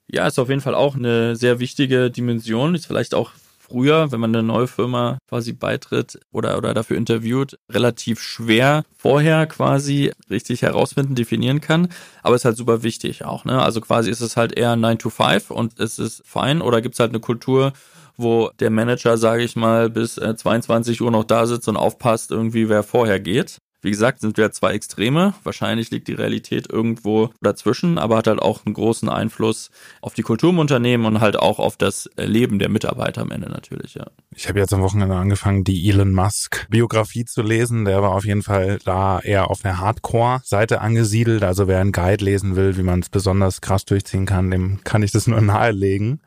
[0.07, 2.75] Ja, ist auf jeden Fall auch eine sehr wichtige Dimension.
[2.75, 3.31] Ist vielleicht auch
[3.67, 9.47] früher, wenn man eine neue Firma quasi beitritt oder, oder dafür interviewt, relativ schwer vorher
[9.47, 11.89] quasi richtig herausfinden, definieren kann.
[12.23, 13.45] Aber ist halt super wichtig auch.
[13.45, 13.61] Ne?
[13.61, 16.95] Also quasi ist es halt eher 9 to 5 und es ist fein oder gibt
[16.95, 17.73] es halt eine Kultur,
[18.17, 22.31] wo der Manager, sage ich mal, bis 22 äh, Uhr noch da sitzt und aufpasst,
[22.31, 23.57] irgendwie wer vorher geht.
[23.85, 25.35] Wie gesagt, sind wir zwei Extreme.
[25.43, 29.69] Wahrscheinlich liegt die Realität irgendwo dazwischen, aber hat halt auch einen großen Einfluss
[30.01, 33.47] auf die Kultur im Unternehmen und halt auch auf das Leben der Mitarbeiter am Ende
[33.47, 34.07] natürlich, ja.
[34.35, 37.85] Ich habe jetzt am Wochenende angefangen, die Elon Musk Biografie zu lesen.
[37.85, 41.43] Der war auf jeden Fall da eher auf der Hardcore-Seite angesiedelt.
[41.43, 45.03] Also wer einen Guide lesen will, wie man es besonders krass durchziehen kann, dem kann
[45.03, 46.21] ich das nur nahelegen.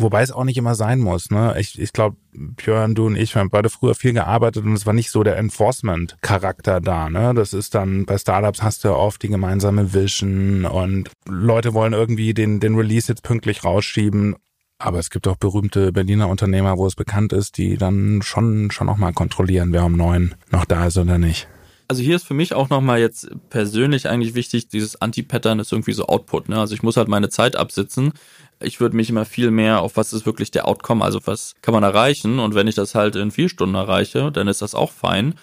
[0.00, 1.30] Wobei es auch nicht immer sein muss.
[1.30, 1.54] Ne?
[1.58, 4.86] Ich, ich glaube, Björn, du und ich, wir haben beide früher viel gearbeitet und es
[4.86, 7.10] war nicht so der Enforcement-Charakter da.
[7.10, 7.34] Ne?
[7.34, 12.34] Das ist dann, bei Startups hast du oft die gemeinsame Vision und Leute wollen irgendwie
[12.34, 14.36] den, den Release jetzt pünktlich rausschieben.
[14.78, 18.88] Aber es gibt auch berühmte Berliner Unternehmer, wo es bekannt ist, die dann schon, schon
[18.88, 21.48] auch mal kontrollieren, wer um neun noch da ist oder nicht.
[21.88, 25.94] Also hier ist für mich auch nochmal jetzt persönlich eigentlich wichtig, dieses Anti-Pattern ist irgendwie
[25.94, 26.50] so Output.
[26.50, 26.60] Ne?
[26.60, 28.12] Also ich muss halt meine Zeit absitzen
[28.60, 31.74] ich würde mich immer viel mehr auf was ist wirklich der Outcome, also was kann
[31.74, 32.38] man erreichen.
[32.38, 35.34] Und wenn ich das halt in vier Stunden erreiche, dann ist das auch fein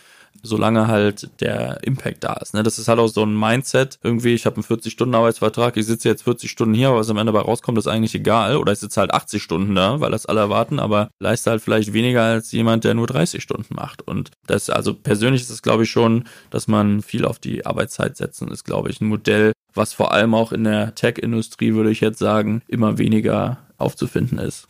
[0.43, 2.53] solange halt der Impact da ist.
[2.53, 2.63] Ne?
[2.63, 3.99] Das ist halt auch so ein Mindset.
[4.03, 7.33] Irgendwie, ich habe einen 40-Stunden-Arbeitsvertrag, ich sitze jetzt 40 Stunden hier, aber was am Ende
[7.33, 8.57] bei rauskommt, ist eigentlich egal.
[8.57, 11.93] Oder ich sitze halt 80 Stunden da, weil das alle erwarten, aber leiste halt vielleicht
[11.93, 14.01] weniger als jemand, der nur 30 Stunden macht.
[14.07, 18.17] Und das, also persönlich ist es, glaube ich, schon, dass man viel auf die Arbeitszeit
[18.17, 22.01] setzen, ist, glaube ich, ein Modell, was vor allem auch in der Tech-Industrie, würde ich
[22.01, 24.67] jetzt sagen, immer weniger aufzufinden ist.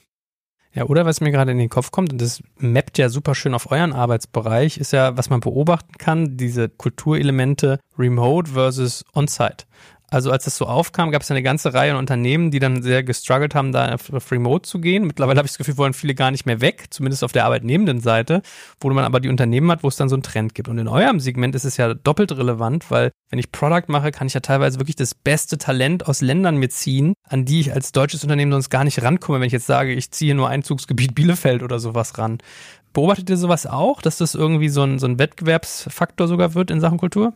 [0.76, 3.54] Ja, oder was mir gerade in den Kopf kommt, und das mappt ja super schön
[3.54, 9.66] auf euren Arbeitsbereich, ist ja, was man beobachten kann, diese Kulturelemente Remote versus On-Site.
[10.10, 13.04] Also als das so aufkam, gab es eine ganze Reihe an Unternehmen, die dann sehr
[13.04, 15.06] gestruggelt haben, da auf Remote zu gehen.
[15.08, 18.00] Mittlerweile habe ich das Gefühl, wollen viele gar nicht mehr weg, zumindest auf der arbeitnehmenden
[18.02, 18.42] Seite,
[18.80, 20.68] wo man aber die Unternehmen hat, wo es dann so einen Trend gibt.
[20.68, 24.28] Und in eurem Segment ist es ja doppelt relevant, weil wenn ich Product mache, kann
[24.28, 28.24] ich ja teilweise wirklich das beste Talent aus Ländern mitziehen, an die ich als deutsches
[28.24, 31.80] Unternehmen sonst gar nicht rankomme, wenn ich jetzt sage, ich ziehe nur Einzugsgebiet Bielefeld oder
[31.80, 32.38] sowas ran.
[32.94, 36.80] Beobachtet ihr sowas auch, dass das irgendwie so ein, so ein Wettbewerbsfaktor sogar wird in
[36.80, 37.34] Sachen Kultur?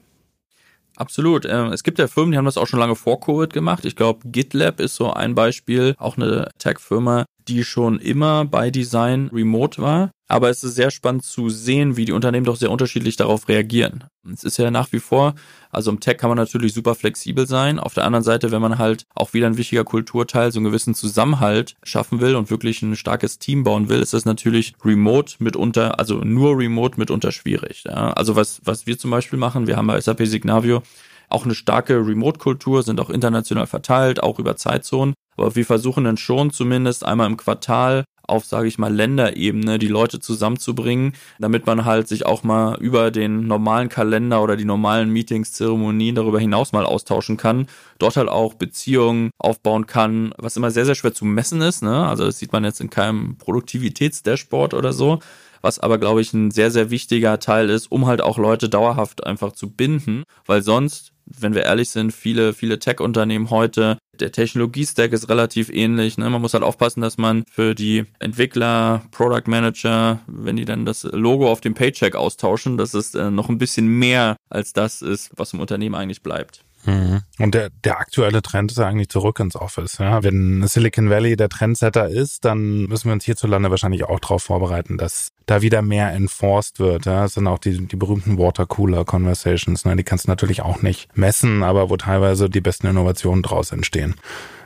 [1.00, 1.46] Absolut.
[1.46, 3.86] Ähm, es gibt ja Firmen, die haben das auch schon lange vor Covid gemacht.
[3.86, 9.30] Ich glaube, GitLab ist so ein Beispiel, auch eine Tech-Firma, die schon immer bei Design
[9.34, 10.12] remote war.
[10.32, 14.04] Aber es ist sehr spannend zu sehen, wie die Unternehmen doch sehr unterschiedlich darauf reagieren.
[14.32, 15.34] Es ist ja nach wie vor,
[15.72, 17.80] also im Tech kann man natürlich super flexibel sein.
[17.80, 20.94] Auf der anderen Seite, wenn man halt auch wieder ein wichtiger Kulturteil, so einen gewissen
[20.94, 25.98] Zusammenhalt schaffen will und wirklich ein starkes Team bauen will, ist das natürlich remote mitunter,
[25.98, 27.86] also nur remote mitunter schwierig.
[27.88, 28.14] Ja?
[28.14, 30.84] Also was, was wir zum Beispiel machen, wir haben bei SAP Signavio
[31.30, 35.14] auch eine starke Remote-Kultur, sind auch international verteilt, auch über Zeitzonen.
[35.38, 39.88] Aber wir versuchen dann schon zumindest einmal im Quartal auf, sage ich mal, Länderebene die
[39.88, 45.10] Leute zusammenzubringen, damit man halt sich auch mal über den normalen Kalender oder die normalen
[45.10, 50.72] Meetings, Zeremonien darüber hinaus mal austauschen kann, dort halt auch Beziehungen aufbauen kann, was immer
[50.72, 51.84] sehr, sehr schwer zu messen ist.
[51.84, 52.08] Ne?
[52.08, 55.20] Also das sieht man jetzt in keinem Produktivitätsdashboard oder so
[55.62, 59.26] was aber, glaube ich, ein sehr, sehr wichtiger Teil ist, um halt auch Leute dauerhaft
[59.26, 65.14] einfach zu binden, weil sonst wenn wir ehrlich sind, viele, viele Tech-Unternehmen heute, der Technologie-Stack
[65.14, 66.18] ist relativ ähnlich.
[66.18, 66.30] Ne?
[66.30, 71.04] Man muss halt aufpassen, dass man für die Entwickler, Product Manager, wenn die dann das
[71.04, 75.32] Logo auf dem Paycheck austauschen, dass es äh, noch ein bisschen mehr als das ist,
[75.36, 76.66] was im Unternehmen eigentlich bleibt.
[76.86, 77.22] Mhm.
[77.40, 79.98] Und der, der aktuelle Trend ist ja eigentlich zurück ins Office.
[79.98, 80.24] Ja?
[80.24, 84.98] Wenn Silicon Valley der Trendsetter ist, dann müssen wir uns hierzulande wahrscheinlich auch darauf vorbereiten,
[84.98, 87.06] dass da wieder mehr enforced wird.
[87.06, 87.24] Ja?
[87.24, 89.86] Das sind auch die, die berühmten Watercooler-Conversations.
[89.86, 89.96] Ne?
[89.96, 94.16] Die kannst du natürlich auch nicht messen, aber wo teilweise die besten Innovationen draus entstehen.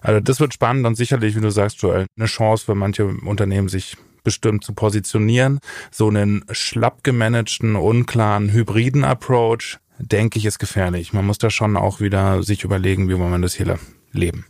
[0.01, 3.69] Also das wird spannend und sicherlich, wie du sagst, Joel, eine Chance für manche Unternehmen,
[3.69, 5.59] sich bestimmt zu positionieren.
[5.91, 11.13] So einen schlapp gemanagten, unklaren, hybriden Approach, denke ich, ist gefährlich.
[11.13, 13.79] Man muss da schon auch wieder sich überlegen, wie wollen wir das hier
[14.11, 14.45] leben.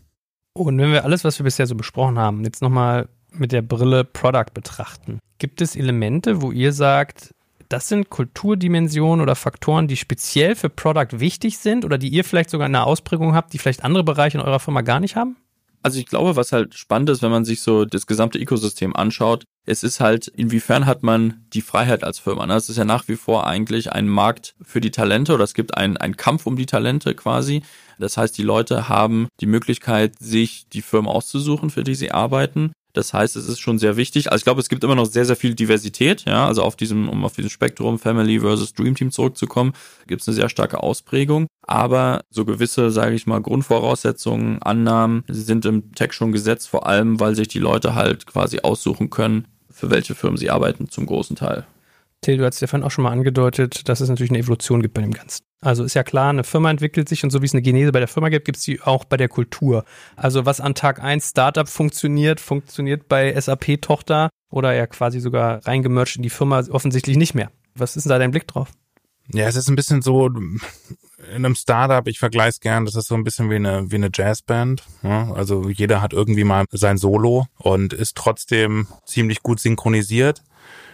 [0.54, 4.04] Und wenn wir alles, was wir bisher so besprochen haben, jetzt nochmal mit der Brille
[4.04, 7.34] Product betrachten, gibt es Elemente, wo ihr sagt,
[7.70, 12.52] das sind Kulturdimensionen oder Faktoren, die speziell für Product wichtig sind oder die ihr vielleicht
[12.52, 15.38] sogar in einer Ausprägung habt, die vielleicht andere Bereiche in eurer Firma gar nicht haben?
[15.84, 19.44] Also ich glaube, was halt spannend ist, wenn man sich so das gesamte Ökosystem anschaut,
[19.66, 22.46] es ist halt, inwiefern hat man die Freiheit als Firma.
[22.46, 22.56] Ne?
[22.56, 25.78] Es ist ja nach wie vor eigentlich ein Markt für die Talente oder es gibt
[25.78, 27.64] einen, einen Kampf um die Talente quasi.
[28.00, 32.72] Das heißt, die Leute haben die Möglichkeit, sich die Firmen auszusuchen, für die sie arbeiten.
[32.94, 34.32] Das heißt, es ist schon sehr wichtig.
[34.32, 37.10] Also ich glaube, es gibt immer noch sehr, sehr viel Diversität, ja, also auf diesem,
[37.10, 39.74] um auf diesem Spektrum Family versus Dream Team zurückzukommen,
[40.08, 41.48] gibt es eine sehr starke Ausprägung.
[41.66, 47.20] Aber so gewisse, sage ich mal, Grundvoraussetzungen, Annahmen sind im Tech schon gesetzt, vor allem,
[47.20, 51.36] weil sich die Leute halt quasi aussuchen können, für welche Firmen sie arbeiten, zum großen
[51.36, 51.66] Teil.
[52.24, 54.94] Till, du hast ja vorhin auch schon mal angedeutet, dass es natürlich eine Evolution gibt
[54.94, 55.44] bei dem Ganzen.
[55.62, 58.00] Also ist ja klar, eine Firma entwickelt sich und so wie es eine Genese bei
[58.00, 59.86] der Firma gibt, gibt es die auch bei der Kultur.
[60.16, 66.18] Also was an Tag 1 Startup funktioniert, funktioniert bei SAP-Tochter oder ja quasi sogar reingemercht
[66.18, 67.52] in die Firma offensichtlich nicht mehr.
[67.76, 68.70] Was ist denn da dein Blick drauf?
[69.32, 73.08] Ja, es ist ein bisschen so, in einem Startup, ich vergleiche es gern, das ist
[73.08, 74.84] so ein bisschen wie eine, wie eine Jazzband.
[75.02, 75.32] Ja?
[75.34, 80.44] Also jeder hat irgendwie mal sein Solo und ist trotzdem ziemlich gut synchronisiert.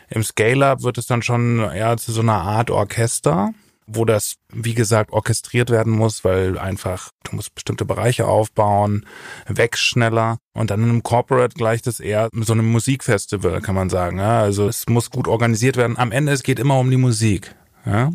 [0.10, 3.54] Im Scale-Up wird es dann schon eher zu so einer Art Orchester,
[3.86, 9.06] wo das, wie gesagt, orchestriert werden muss, weil einfach, du musst bestimmte Bereiche aufbauen,
[9.48, 10.38] wächst schneller.
[10.54, 14.20] Und dann einem Corporate gleicht es eher so einem Musikfestival, kann man sagen.
[14.20, 15.98] Ja, also es muss gut organisiert werden.
[15.98, 17.56] Am Ende, es geht immer um die Musik.
[17.86, 18.12] Ja?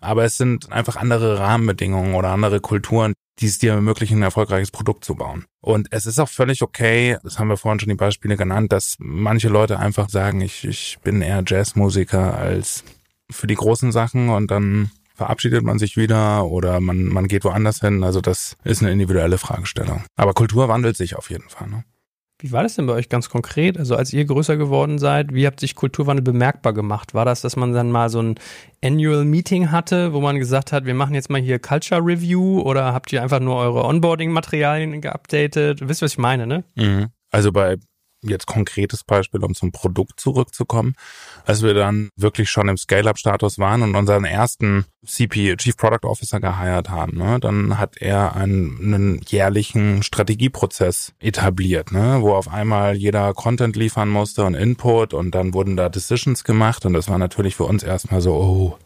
[0.00, 4.70] Aber es sind einfach andere Rahmenbedingungen oder andere Kulturen, die es dir ermöglichen, ein erfolgreiches
[4.70, 5.44] Produkt zu bauen.
[5.60, 8.96] Und es ist auch völlig okay, das haben wir vorhin schon die Beispiele genannt, dass
[8.98, 12.84] manche Leute einfach sagen, ich, ich bin eher Jazzmusiker als
[13.30, 17.80] für die großen Sachen und dann verabschiedet man sich wieder oder man, man geht woanders
[17.80, 18.04] hin.
[18.04, 20.04] Also das ist eine individuelle Fragestellung.
[20.14, 21.68] Aber Kultur wandelt sich auf jeden Fall.
[21.68, 21.84] Ne?
[22.38, 23.78] Wie war das denn bei euch ganz konkret?
[23.78, 27.14] Also als ihr größer geworden seid, wie habt sich Kulturwandel bemerkbar gemacht?
[27.14, 28.34] War das, dass man dann mal so ein
[28.84, 32.92] Annual Meeting hatte, wo man gesagt hat, wir machen jetzt mal hier Culture Review oder
[32.92, 35.80] habt ihr einfach nur eure Onboarding-Materialien geupdatet?
[35.88, 36.64] Wisst ihr, was ich meine, ne?
[36.74, 37.06] Mhm.
[37.30, 37.76] Also bei
[38.22, 40.94] jetzt konkretes Beispiel, um zum Produkt zurückzukommen,
[41.44, 46.40] als wir dann wirklich schon im Scale-Up-Status waren und unseren ersten CP, Chief Product Officer,
[46.40, 52.96] geheiert haben, ne, dann hat er einen, einen jährlichen Strategieprozess etabliert, ne, wo auf einmal
[52.96, 57.18] jeder Content liefern musste und Input und dann wurden da Decisions gemacht und das war
[57.18, 58.78] natürlich für uns erstmal so, oh,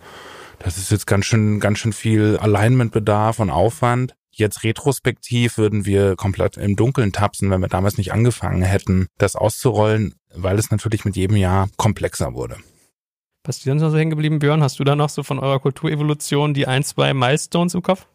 [0.58, 4.14] das ist jetzt ganz schön, ganz schön viel Alignment-Bedarf und Aufwand.
[4.40, 9.36] Jetzt retrospektiv würden wir komplett im Dunkeln tapsen, wenn wir damals nicht angefangen hätten, das
[9.36, 12.56] auszurollen, weil es natürlich mit jedem Jahr komplexer wurde.
[13.44, 14.62] Was ist dir sonst noch so hängen geblieben, Björn?
[14.62, 18.06] Hast du da noch so von eurer Kulturevolution die ein, zwei Milestones im Kopf?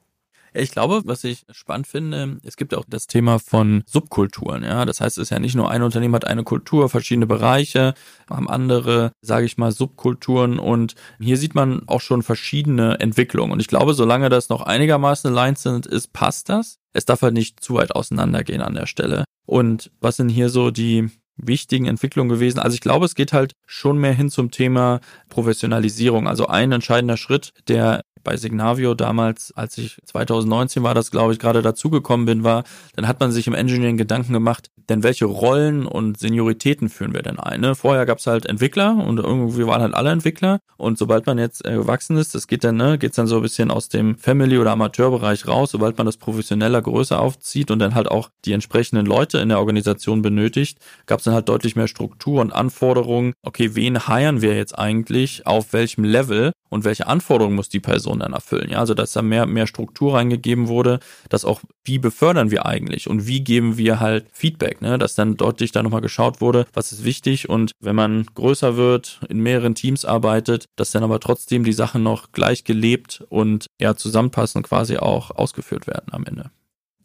[0.58, 4.64] Ich glaube, was ich spannend finde, es gibt auch das Thema von Subkulturen.
[4.64, 7.94] Ja, das heißt, es ist ja nicht nur ein Unternehmen hat eine Kultur, verschiedene Bereiche,
[8.30, 13.52] haben andere, sage ich mal, Subkulturen und hier sieht man auch schon verschiedene Entwicklungen.
[13.52, 16.78] Und ich glaube, solange das noch einigermaßen aligned sind, ist, passt das.
[16.94, 19.26] Es darf halt nicht zu weit auseinandergehen an der Stelle.
[19.46, 22.60] Und was sind hier so die wichtigen Entwicklungen gewesen.
[22.60, 26.28] Also ich glaube, es geht halt schon mehr hin zum Thema Professionalisierung.
[26.28, 31.40] Also ein entscheidender Schritt, der bei Signavio damals, als ich 2019 war das, glaube ich,
[31.40, 35.86] gerade dazugekommen bin, war, dann hat man sich im Engineering Gedanken gemacht, denn welche Rollen
[35.86, 37.62] und Senioritäten führen wir denn ein?
[37.62, 37.76] Ne?
[37.76, 41.66] Vorher gab es halt Entwickler und irgendwie waren halt alle Entwickler und sobald man jetzt
[41.66, 44.72] äh, ist, das geht dann, ne, geht's dann so ein bisschen aus dem Family- oder
[44.72, 49.38] Amateurbereich raus, sobald man das professioneller größer aufzieht und dann halt auch die entsprechenden Leute
[49.38, 53.34] in der Organisation benötigt, gab es dann halt deutlich mehr Struktur und Anforderungen.
[53.44, 58.15] Okay, wen heiren wir jetzt eigentlich, auf welchem Level und welche Anforderungen muss die Person
[58.20, 58.70] dann erfüllen.
[58.70, 61.00] Ja, also dass da mehr, mehr Struktur reingegeben wurde,
[61.30, 64.98] dass auch, wie befördern wir eigentlich und wie geben wir halt Feedback, ne?
[64.98, 69.20] dass dann deutlich da nochmal geschaut wurde, was ist wichtig und wenn man größer wird,
[69.30, 73.96] in mehreren Teams arbeitet, dass dann aber trotzdem die Sachen noch gleich gelebt und ja
[73.96, 76.52] zusammenpassen quasi auch ausgeführt werden am Ende.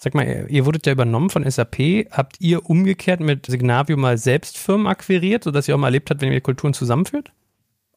[0.02, 2.08] Sag mal, ihr wurdet ja übernommen von SAP.
[2.10, 6.22] Habt ihr umgekehrt mit Signavio mal selbst Firmen akquiriert, sodass ihr auch mal erlebt habt,
[6.22, 7.32] wenn ihr Kulturen zusammenführt?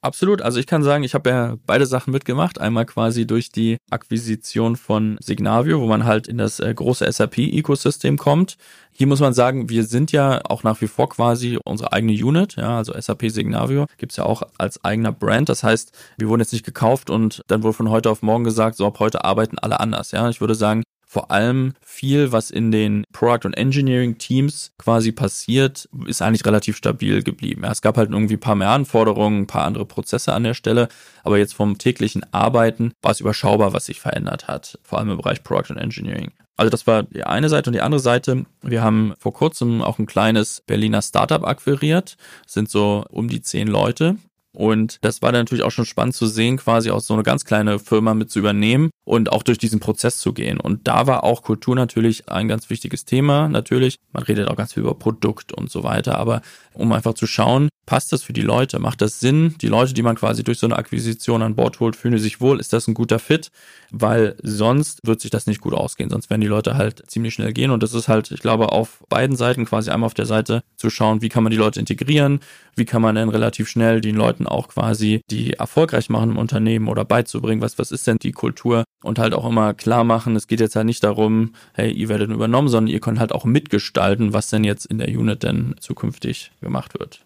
[0.03, 0.41] Absolut.
[0.41, 2.59] Also ich kann sagen, ich habe ja beide Sachen mitgemacht.
[2.59, 8.17] Einmal quasi durch die Akquisition von Signavio, wo man halt in das äh, große SAP-Ecosystem
[8.17, 8.57] kommt.
[8.91, 12.57] Hier muss man sagen, wir sind ja auch nach wie vor quasi unsere eigene Unit,
[12.57, 15.47] ja, also SAP Signavio gibt's ja auch als eigener Brand.
[15.47, 18.75] Das heißt, wir wurden jetzt nicht gekauft und dann wurde von heute auf morgen gesagt,
[18.75, 20.11] so ab heute arbeiten alle anders.
[20.11, 20.83] Ja, ich würde sagen,
[21.13, 27.21] vor allem viel, was in den Product- und Engineering-Teams quasi passiert, ist eigentlich relativ stabil
[27.21, 27.61] geblieben.
[27.63, 30.55] Ja, es gab halt irgendwie ein paar mehr Anforderungen, ein paar andere Prozesse an der
[30.55, 30.87] Stelle,
[31.23, 35.17] aber jetzt vom täglichen Arbeiten war es überschaubar, was sich verändert hat, vor allem im
[35.17, 36.31] Bereich Product und Engineering.
[36.57, 39.99] Also das war die eine Seite und die andere Seite, wir haben vor kurzem auch
[39.99, 44.17] ein kleines Berliner Startup akquiriert, sind so um die zehn Leute,
[44.55, 47.43] und das war dann natürlich auch schon spannend zu sehen, quasi auch so eine ganz
[47.43, 50.59] kleine Firma mit zu übernehmen und auch durch diesen Prozess zu gehen.
[50.59, 53.49] Und da war auch Kultur natürlich ein ganz wichtiges Thema.
[53.49, 56.41] Natürlich, man redet auch ganz viel über Produkt und so weiter, aber
[56.73, 58.79] um einfach zu schauen, passt das für die Leute?
[58.79, 59.55] Macht das Sinn?
[59.61, 62.59] Die Leute, die man quasi durch so eine Akquisition an Bord holt, fühlen sich wohl?
[62.59, 63.51] Ist das ein guter Fit?
[63.91, 66.09] Weil sonst wird sich das nicht gut ausgehen.
[66.09, 67.71] Sonst werden die Leute halt ziemlich schnell gehen.
[67.71, 70.89] Und das ist halt, ich glaube, auf beiden Seiten quasi einmal auf der Seite zu
[70.89, 72.39] schauen, wie kann man die Leute integrieren?
[72.75, 76.87] Wie kann man denn relativ schnell den Leuten auch quasi die erfolgreich machen im Unternehmen
[76.87, 77.61] oder beizubringen?
[77.61, 78.83] Was, was ist denn die Kultur?
[79.03, 82.31] Und halt auch immer klar machen, es geht jetzt halt nicht darum, hey, ihr werdet
[82.31, 86.51] übernommen, sondern ihr könnt halt auch mitgestalten, was denn jetzt in der Unit denn zukünftig
[86.61, 87.25] gemacht wird.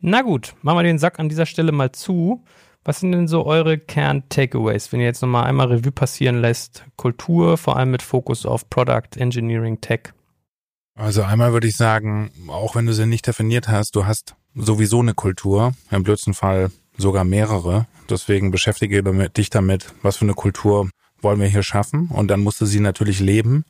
[0.00, 2.42] Na gut, machen wir den Sack an dieser Stelle mal zu.
[2.84, 6.84] Was sind denn so eure Kern-Takeaways, wenn ihr jetzt nochmal einmal Revue passieren lässt?
[6.96, 10.12] Kultur, vor allem mit Fokus auf Product, Engineering, Tech.
[10.94, 15.00] Also einmal würde ich sagen, auch wenn du sie nicht definiert hast, du hast sowieso
[15.00, 17.86] eine Kultur, im blödsten Fall sogar mehrere.
[18.08, 20.88] Deswegen beschäftige dich damit, was für eine Kultur
[21.22, 22.08] wollen wir hier schaffen.
[22.08, 23.64] Und dann musste sie natürlich leben.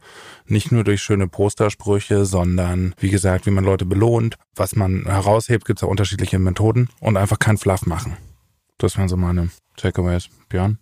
[0.47, 4.37] Nicht nur durch schöne Postersprüche, sondern wie gesagt, wie man Leute belohnt.
[4.55, 8.17] Was man heraushebt, gibt es ja unterschiedliche Methoden und einfach kein Fluff machen.
[8.79, 10.29] Das wären so meine Takeaways.
[10.49, 10.79] Björn?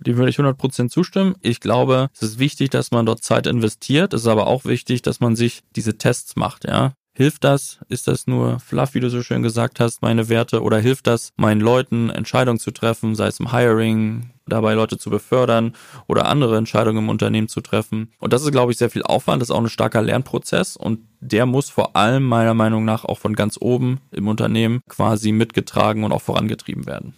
[0.00, 1.34] Die würde ich 100% zustimmen.
[1.42, 4.14] Ich glaube, es ist wichtig, dass man dort Zeit investiert.
[4.14, 6.92] Es ist aber auch wichtig, dass man sich diese Tests macht, ja.
[7.18, 7.80] Hilft das?
[7.88, 10.62] Ist das nur fluff, wie du so schön gesagt hast, meine Werte?
[10.62, 15.10] Oder hilft das, meinen Leuten Entscheidungen zu treffen, sei es im Hiring, dabei Leute zu
[15.10, 15.74] befördern
[16.06, 18.12] oder andere Entscheidungen im Unternehmen zu treffen?
[18.20, 19.42] Und das ist, glaube ich, sehr viel Aufwand.
[19.42, 23.18] Das ist auch ein starker Lernprozess und der muss vor allem meiner Meinung nach auch
[23.18, 27.14] von ganz oben im Unternehmen quasi mitgetragen und auch vorangetrieben werden.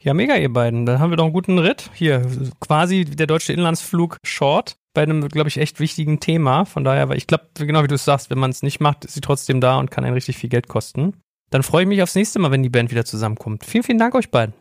[0.00, 0.86] Ja, mega, ihr beiden.
[0.86, 1.88] Dann haben wir doch einen guten Ritt.
[1.94, 2.26] Hier,
[2.58, 6.64] quasi der deutsche Inlandsflug Short bei einem, glaube ich, echt wichtigen Thema.
[6.64, 9.04] Von daher, weil ich glaube, genau wie du es sagst, wenn man es nicht macht,
[9.04, 11.14] ist sie trotzdem da und kann einen richtig viel Geld kosten.
[11.50, 13.64] Dann freue ich mich aufs nächste Mal, wenn die Band wieder zusammenkommt.
[13.64, 14.54] Vielen, vielen Dank euch beiden.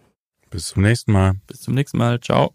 [0.50, 1.34] Bis zum nächsten Mal.
[1.48, 2.20] Bis zum nächsten Mal.
[2.20, 2.54] Ciao.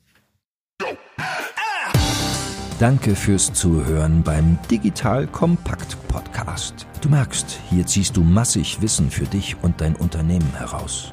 [2.78, 6.86] Danke fürs Zuhören beim Digital Kompakt Podcast.
[7.00, 11.12] Du merkst, hier ziehst du massig Wissen für dich und dein Unternehmen heraus.